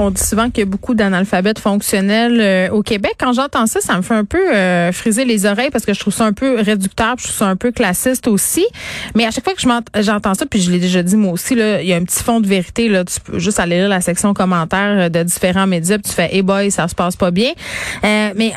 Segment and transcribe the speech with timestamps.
[0.00, 3.14] On dit souvent qu'il y a beaucoup d'analphabètes fonctionnels euh, au Québec.
[3.18, 5.98] Quand j'entends ça, ça me fait un peu euh, friser les oreilles parce que je
[5.98, 8.64] trouve ça un peu réducteur, je trouve ça un peu classiste aussi.
[9.16, 11.82] Mais à chaque fois que j'entends ça, puis je l'ai déjà dit moi aussi, là,
[11.82, 12.88] il y a un petit fond de vérité.
[12.88, 16.14] Là, tu peux juste aller lire la section commentaires euh, de différents médias, puis tu
[16.14, 17.50] fais, hey boy, ça se passe pas bien.
[18.04, 18.52] mais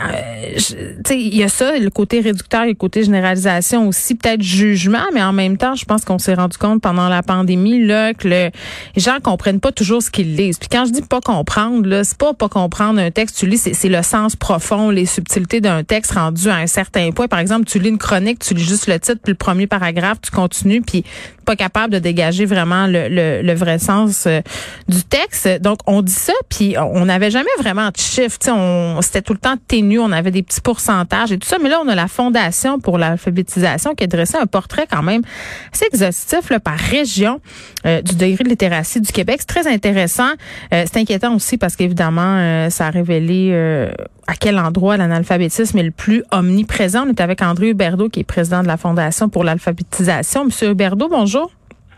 [0.55, 5.05] tu sais, il y a ça, le côté réducteur, le côté généralisation aussi, peut-être jugement,
[5.11, 8.27] mais en même temps, je pense qu'on s'est rendu compte pendant la pandémie là que
[8.27, 8.51] le,
[8.95, 10.59] les gens comprennent pas toujours ce qu'ils lisent.
[10.59, 13.57] Puis quand je dis pas comprendre, là, c'est pas pas comprendre un texte, tu lis,
[13.57, 17.27] c'est le sens profond, les subtilités d'un texte rendu à un certain point.
[17.27, 20.19] Par exemple, tu lis une chronique, tu lis juste le titre puis le premier paragraphe,
[20.21, 21.05] tu continues puis
[21.45, 23.07] pas capable de dégager vraiment le,
[23.41, 24.41] le, vrai sens euh,
[24.87, 25.47] du texte.
[25.61, 28.37] Donc on dit ça puis on n'avait jamais vraiment de chiffres,
[29.01, 31.81] c'était tout le temps ténu, on avait des petits pourcentages et tout ça, mais là
[31.83, 35.21] on a la fondation pour l'alphabétisation qui a dressé un portrait quand même
[35.73, 37.39] assez exhaustif là, par région
[37.85, 39.37] euh, du degré de littératie du Québec.
[39.39, 40.29] C'est très intéressant,
[40.73, 43.89] euh, c'est inquiétant aussi parce qu'évidemment, euh, ça a révélé euh,
[44.27, 47.05] à quel endroit l'analphabétisme est le plus omniprésent.
[47.05, 50.45] On est avec André Huberdeau, qui est président de la Fondation pour l'alphabétisation.
[50.45, 51.51] Monsieur Huberdeau, bonjour.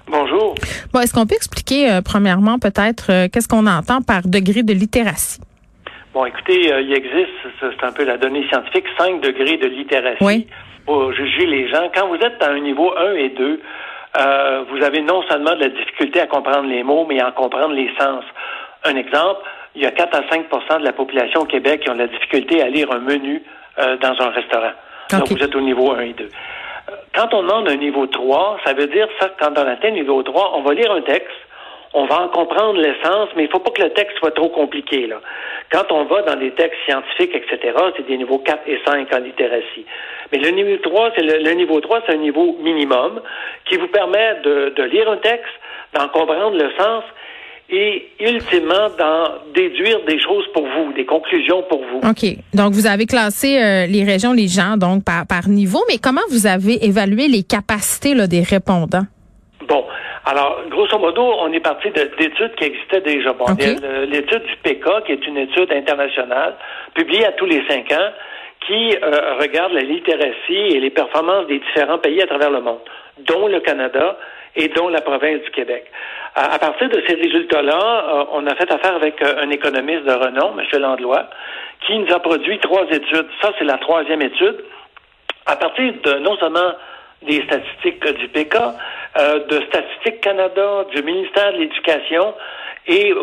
[0.08, 0.56] Bonjour.
[0.94, 5.40] Bon, est-ce qu'on peut expliquer, euh, premièrement, peut-être, qu'est-ce qu'on entend par degré de littératie?
[6.14, 10.48] Bon, écoutez, il existe, c'est un peu la donnée scientifique, cinq degrés de littératie
[10.86, 11.90] pour juger les gens.
[11.96, 13.60] Quand vous êtes à un niveau 1 et 2,
[14.70, 17.74] vous avez non seulement de la difficulté à comprendre les mots, mais à en comprendre
[17.74, 18.24] les sens.
[18.84, 19.42] Un exemple,
[19.76, 22.08] il y a 4 à 5% de la population au Québec qui ont de la
[22.08, 23.42] difficulté à lire un menu
[23.80, 24.74] euh, dans un restaurant.
[25.12, 26.24] Donc, vous êtes au niveau 1 et 2.
[26.24, 29.96] Euh, quand on demande un niveau 3, ça veut dire ça, quand on atteint le
[29.96, 31.32] niveau 3, on va lire un texte,
[31.94, 34.50] on va en comprendre l'essence, mais il ne faut pas que le texte soit trop
[34.50, 35.08] compliqué.
[35.08, 35.22] Là.
[35.72, 39.20] Quand on va dans des textes scientifiques, etc., c'est des niveaux 4 et 5 en
[39.20, 39.86] littératie.
[40.32, 43.22] Mais le niveau 3, c'est le, niveau 3, c'est un niveau minimum
[43.66, 45.54] qui vous permet de, de lire un texte,
[45.94, 47.04] d'en comprendre le sens
[47.70, 52.08] et ultimement d'en déduire des choses pour vous, des conclusions pour vous.
[52.08, 52.38] OK.
[52.54, 56.22] Donc, vous avez classé euh, les régions, les gens, donc par, par niveau, mais comment
[56.30, 59.08] vous avez évalué les capacités là, des répondants?
[59.68, 59.86] Bon.
[60.26, 63.34] Alors, grosso modo, on est parti d'études qui existaient déjà.
[63.34, 63.46] Bon,
[64.08, 66.56] l'étude du PK, qui est une étude internationale,
[66.94, 68.10] publiée à tous les cinq ans,
[68.66, 72.80] qui euh, regarde la littératie et les performances des différents pays à travers le monde,
[73.28, 74.18] dont le Canada
[74.56, 75.86] et dont la province du Québec.
[76.36, 80.14] À, partir de ces résultats-là, euh, on a fait affaire avec euh, un économiste de
[80.14, 80.82] renom, M.
[80.82, 81.26] Landlois,
[81.86, 83.28] qui nous a produit trois études.
[83.42, 84.64] Ça, c'est la troisième étude.
[85.46, 86.72] À partir de non seulement
[87.22, 88.56] des statistiques du PK,
[89.18, 92.34] euh, de Statistique Canada, du ministère de l'Éducation
[92.88, 93.14] et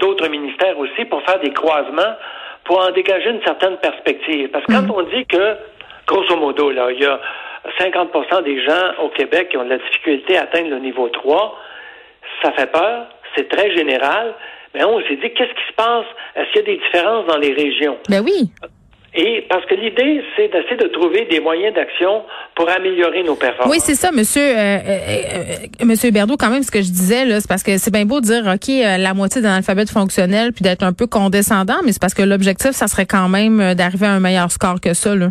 [0.00, 2.16] d'autres ministères aussi pour faire des croisements,
[2.64, 4.48] pour en dégager une certaine perspective.
[4.48, 4.90] Parce que quand mm.
[4.90, 5.56] on dit que,
[6.06, 7.20] grosso modo, là, il y a
[7.78, 11.58] 50% des gens au Québec qui ont de la difficulté à atteindre le niveau 3.
[12.42, 13.06] Ça fait peur,
[13.36, 14.34] c'est très général,
[14.74, 16.06] mais on s'est dit, qu'est-ce qui se passe?
[16.36, 17.96] Est-ce qu'il y a des différences dans les régions?
[18.08, 18.50] Ben oui.
[19.14, 22.22] Et parce que l'idée, c'est d'essayer de trouver des moyens d'action
[22.54, 23.72] pour améliorer nos performances.
[23.72, 24.98] Oui, c'est ça, monsieur, euh, euh,
[25.80, 28.04] euh, monsieur Berdo, quand même, ce que je disais, là, c'est parce que c'est bien
[28.04, 31.92] beau de dire, OK, la moitié d'un alphabet fonctionnel, puis d'être un peu condescendant, mais
[31.92, 35.14] c'est parce que l'objectif, ça serait quand même d'arriver à un meilleur score que ça,
[35.14, 35.30] là.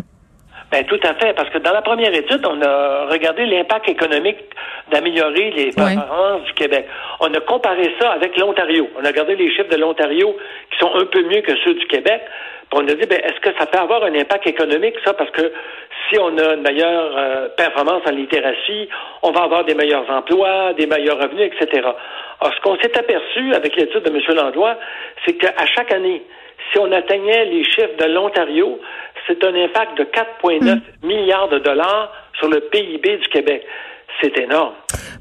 [0.70, 4.36] Ben, tout à fait, parce que dans la première étude, on a regardé l'impact économique
[4.90, 6.86] d'améliorer les performances du Québec.
[7.20, 8.86] On a comparé ça avec l'Ontario.
[9.00, 10.36] On a regardé les chiffres de l'Ontario
[10.70, 12.20] qui sont un peu mieux que ceux du Québec.
[12.70, 15.14] Puis on a dit, ben, est-ce que ça peut avoir un impact économique, ça?
[15.14, 15.50] Parce que
[16.08, 18.90] si on a une meilleure euh, performance en littératie,
[19.22, 21.88] on va avoir des meilleurs emplois, des meilleurs revenus, etc.
[22.40, 24.20] Alors, ce qu'on s'est aperçu avec l'étude de M.
[24.36, 24.76] Landlois,
[25.24, 26.22] c'est qu'à chaque année,
[26.70, 28.78] si on atteignait les chiffres de l'Ontario,
[29.28, 31.06] c'est un impact de 4,9 hmm.
[31.06, 33.62] milliards de dollars sur le PIB du Québec.
[34.20, 34.74] C'est énorme.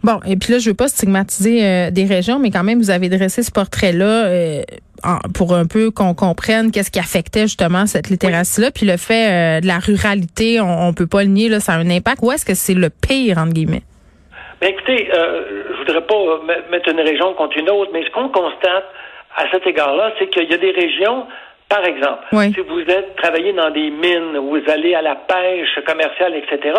[0.03, 2.89] Bon, et puis là, je veux pas stigmatiser euh, des régions, mais quand même, vous
[2.89, 4.61] avez dressé ce portrait-là euh,
[5.35, 8.71] pour un peu qu'on comprenne qu'est-ce qui affectait justement cette littératie-là.
[8.71, 11.73] Puis le fait euh, de la ruralité, on, on peut pas le nier, là, ça
[11.73, 12.19] a un impact.
[12.23, 13.83] Où est-ce que c'est le pire, entre guillemets?
[14.59, 16.15] Ben écoutez, je voudrais pas
[16.71, 18.85] mettre une région contre une autre, mais ce qu'on constate
[19.35, 21.27] à cet égard-là, c'est qu'il y a des régions
[21.69, 26.35] par exemple, si vous êtes travaillé dans des mines, vous allez à la pêche commerciale,
[26.35, 26.73] etc.,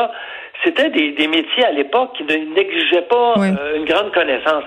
[0.65, 4.65] c'était des, des métiers à l'époque qui n'exigeaient pas euh, une grande connaissance.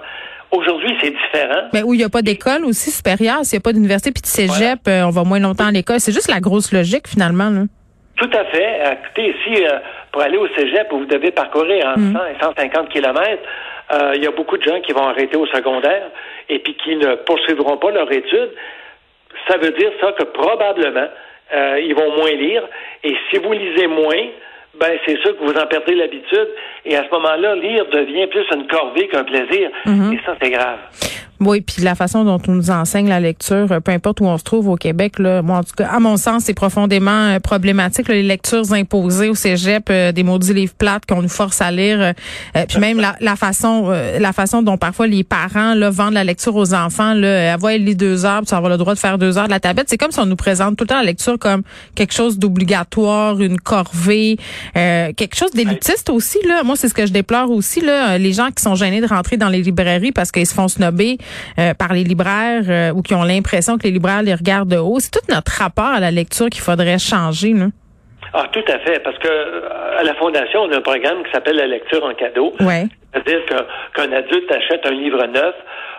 [0.51, 1.69] Aujourd'hui, c'est différent.
[1.73, 4.21] Mais où il n'y a pas d'école aussi supérieure, s'il n'y a pas d'université puis
[4.21, 5.99] de cégep, euh, on va moins longtemps à l'école.
[5.99, 7.49] C'est juste la grosse logique, finalement.
[7.49, 7.61] Là.
[8.15, 8.79] Tout à fait.
[9.01, 9.79] Écoutez, ici, euh,
[10.11, 12.19] pour aller au cégep, vous devez parcourir en 100 mm.
[12.35, 13.43] et 150 kilomètres,
[14.15, 16.03] il y a beaucoup de gens qui vont arrêter au secondaire
[16.47, 18.51] et puis qui ne poursuivront pas leur étude
[19.47, 21.07] ça veut dire ça que probablement
[21.53, 22.63] euh, ils vont moins lire.
[23.03, 24.27] Et si vous lisez moins,
[24.75, 26.47] ben c'est sûr que vous en perdez l'habitude.
[26.85, 29.69] Et à ce moment-là, lire devient plus une corvée qu'un plaisir.
[29.85, 30.13] Mm-hmm.
[30.13, 30.79] Et ça, c'est grave.
[31.41, 34.37] Oui, puis la façon dont on nous enseigne la lecture, euh, peu importe où on
[34.37, 37.39] se trouve au Québec, là, moi en tout cas, à mon sens, c'est profondément euh,
[37.39, 38.09] problématique.
[38.09, 42.13] les lectures imposées au cégep, euh, des maudits livres plates qu'on nous force à lire,
[42.67, 46.55] puis même la, la façon, la façon dont parfois les parents là vendent la lecture
[46.55, 47.13] aux enfants.
[47.13, 49.51] Là, avoir lit deux heures, puis vas avoir le droit de faire deux heures de
[49.51, 49.87] la tablette.
[49.89, 51.63] C'est comme si on nous présente tout le temps la lecture comme
[51.95, 54.37] quelque chose d'obligatoire, une corvée,
[54.73, 56.37] quelque chose d'élitiste aussi.
[56.47, 57.81] Là, moi c'est ce que je déplore aussi.
[57.81, 60.67] Là, les gens qui sont gênés de rentrer dans les librairies parce qu'ils se font
[60.67, 61.17] snobber.
[61.59, 64.77] Euh, par les libraires euh, ou qui ont l'impression que les libraires les regardent de
[64.77, 64.99] haut.
[64.99, 67.53] C'est tout notre rapport à la lecture qu'il faudrait changer.
[67.53, 67.67] Là.
[68.33, 71.31] Ah, tout à fait, parce que euh, à la Fondation, on a un programme qui
[71.31, 72.53] s'appelle la lecture en cadeau.
[72.61, 72.85] Ouais.
[73.13, 73.41] C'est-à-dire
[73.93, 75.55] qu'un adulte achète un livre neuf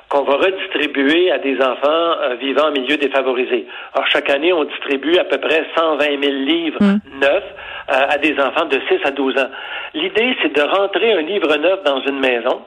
[0.08, 3.66] qu'on va redistribuer à des enfants vivant en milieu défavorisé.
[3.94, 7.00] Alors, chaque année, on distribue à peu près 120 000 livres hum.
[7.20, 7.44] neufs
[7.88, 9.48] à des enfants de 6 à 12 ans.
[9.94, 12.62] L'idée, c'est de rentrer un livre neuf dans une maison,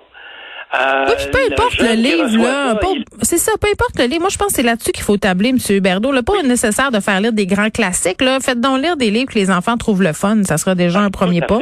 [0.74, 2.80] euh, oui, peu importe le, livre, là.
[3.22, 4.22] C'est ça, peu importe le livre.
[4.22, 5.58] Moi, je pense que c'est là-dessus qu'il faut tabler, M.
[5.70, 6.12] Huberdeau.
[6.12, 8.22] Le pas nécessaire de faire lire des grands classiques.
[8.22, 8.40] Là.
[8.40, 10.44] Faites donc lire des livres que les enfants trouvent le fun.
[10.44, 11.60] Ça sera déjà un premier pas.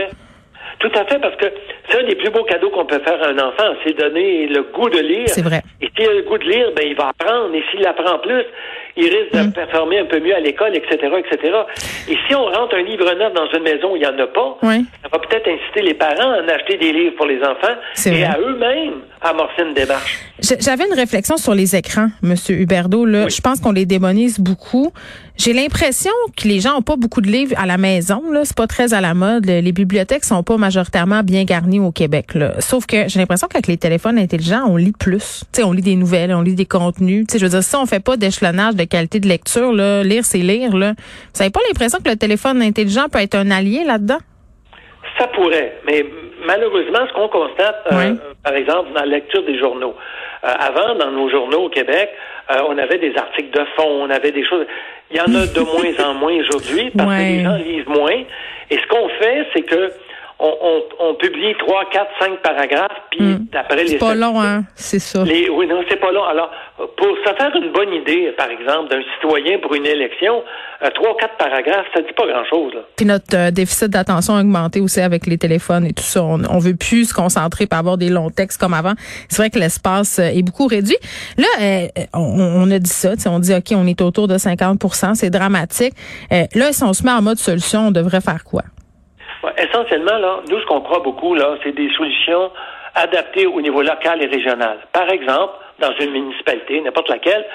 [0.80, 1.46] Tout à fait, parce que
[1.88, 4.64] c'est un des plus beaux cadeaux qu'on peut faire à un enfant, c'est donner le
[4.64, 5.30] goût de lire.
[5.30, 5.62] C'est vrai.
[5.80, 7.54] Et s'il a le goût de lire, ben il va apprendre.
[7.56, 8.44] Et s'il apprend plus,
[8.96, 9.54] il risque de mm.
[9.54, 11.54] performer un peu mieux à l'école, etc., etc.
[12.10, 14.28] Et si on rentre un livre neuf dans une maison où il n'y en a
[14.28, 17.76] pas, ça va peut-être inciter les parents à en acheter des livres pour les enfants
[18.06, 20.20] et à eux-mêmes amorcer une démarche.
[20.60, 23.06] J'avais une réflexion sur les écrans, Monsieur Huberdeau.
[23.06, 24.92] Là, je pense qu'on les démonise beaucoup.
[25.38, 28.22] J'ai l'impression que les gens ont pas beaucoup de livres à la maison.
[28.32, 29.46] Là, c'est pas très à la mode.
[29.46, 32.36] Les bibliothèques sont pas majoritairement bien garnies au Québec.
[32.36, 32.60] Là.
[32.60, 35.46] Sauf que j'ai l'impression qu'avec les téléphones intelligents, on lit plus.
[35.52, 37.26] sais, on lit des nouvelles, on lit des contenus.
[37.30, 40.26] sais, je veux dire, si on fait pas d'échelonnage de qualité de lecture, là, lire
[40.26, 40.76] c'est lire.
[40.76, 40.94] Là,
[41.34, 44.20] vous avez pas l'impression que le téléphone intelligent peut être un allié là-dedans?
[45.20, 46.06] Ça pourrait, mais
[46.46, 48.14] malheureusement, ce qu'on constate, euh,
[48.44, 49.96] par exemple, dans la lecture des journaux,
[50.44, 52.10] euh, avant, dans nos journaux au Québec,
[52.52, 54.66] euh, on avait des articles de fond, on avait des choses.
[55.12, 58.24] Il y en a de moins en moins aujourd'hui parce que les gens lisent moins.
[58.70, 59.92] Et ce qu'on fait, c'est que
[60.44, 63.48] on, publie trois, quatre, cinq paragraphes, puis hmm.
[63.52, 63.88] d'après les...
[63.88, 64.64] C'est pas long, hein?
[64.76, 65.24] C'est ça.
[65.24, 66.24] oui, non, c'est pas long.
[66.24, 70.44] Alors, pour se faire une bonne idée, par exemple, d'un citoyen pour une élection,
[70.84, 72.74] euh, trois, quatre paragraphes, ça dit pas grand-chose.
[72.98, 76.24] Puis notre euh, déficit d'attention a augmenté aussi avec les téléphones et tout ça.
[76.24, 78.94] On, on veut plus se concentrer pour avoir des longs textes comme avant.
[79.30, 80.98] C'est vrai que l'espace euh, est beaucoup réduit.
[81.38, 81.48] Là,
[82.14, 85.94] on, a dit ça, on dit, OK, on est autour de 50% c'est dramatique.
[86.32, 88.64] là, si on se met en mode solution, on devrait faire quoi?
[89.58, 92.52] Essentiellement, là, nous, ce qu'on croit beaucoup, là, c'est des solutions
[92.96, 94.78] adaptées au niveau local et régional.
[94.92, 97.46] Par exemple, dans une municipalité, n'importe laquelle,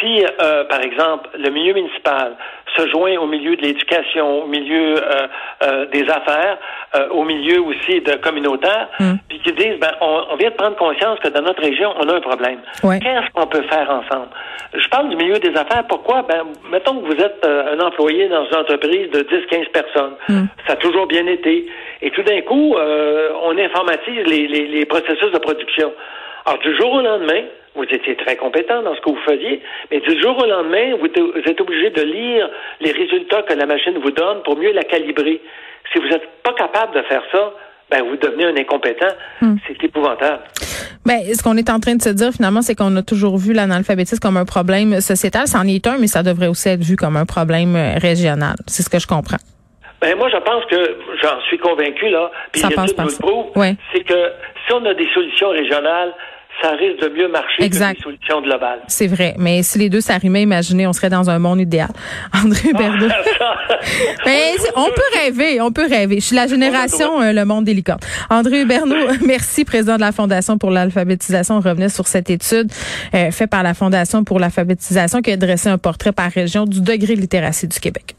[0.00, 2.32] si, euh, par exemple, le milieu municipal
[2.76, 5.26] se joint au milieu de l'éducation, au milieu euh,
[5.62, 6.58] euh, des affaires,
[7.10, 9.14] au milieu aussi de communautaire, mm.
[9.28, 12.14] puis qu'ils disent, ben, on, vient de prendre conscience que dans notre région, on a
[12.14, 12.58] un problème.
[12.80, 14.28] Qu'est-ce qu'on peut faire ensemble?
[14.74, 15.84] Je parle du milieu des affaires.
[15.88, 16.22] Pourquoi?
[16.22, 20.14] Ben, mettons que vous êtes un employé dans une entreprise de 10-15 personnes.
[20.28, 20.44] Mm.
[20.66, 21.66] Ça a toujours bien été.
[22.02, 25.92] Et tout d'un coup, on informatise les, les, les processus de production.
[26.46, 27.42] Alors, du jour au lendemain,
[27.74, 29.60] vous étiez très compétent dans ce que vous faisiez,
[29.90, 32.48] mais du jour au lendemain, vous êtes obligé de lire
[32.80, 35.40] les résultats que la machine vous donne pour mieux la calibrer.
[35.92, 37.52] Si vous n'êtes pas capable de faire ça,
[37.90, 39.12] ben vous devenez un incompétent.
[39.40, 39.56] Hmm.
[39.66, 40.42] C'est épouvantable.
[41.04, 43.52] Ben, ce qu'on est en train de se dire finalement, c'est qu'on a toujours vu
[43.52, 45.48] l'analphabétisme comme un problème sociétal.
[45.48, 48.54] C'en est un, mais ça devrait aussi être vu comme un problème euh, régional.
[48.66, 49.38] C'est ce que je comprends.
[50.00, 52.30] Ben moi, je pense que j'en suis convaincu là.
[52.52, 54.32] Puis ça passe par C'est que
[54.66, 56.12] si on a des solutions régionales,
[56.62, 58.80] ça risque de mieux marcher que les solutions globales.
[58.88, 59.34] C'est vrai.
[59.38, 61.90] Mais si les deux s'arrimaient, imaginez, on serait dans un monde idéal.
[62.32, 63.06] André Berdo.
[64.26, 66.16] Mais on peut rêver, on peut rêver.
[66.16, 67.98] Je suis la génération euh, Le Monde délicat.
[68.30, 68.96] André Huberneau,
[69.26, 71.56] merci, président de la Fondation pour l'alphabétisation.
[71.56, 72.70] On revenait sur cette étude
[73.14, 76.80] euh, faite par la Fondation pour l'alphabétisation qui a dressé un portrait par région du
[76.80, 78.14] degré de littératie du Québec.